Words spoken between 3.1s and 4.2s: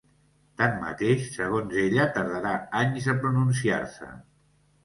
a pronunciar-se.